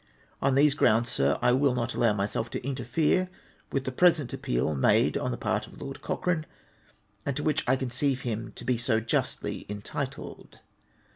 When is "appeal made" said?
4.33-5.15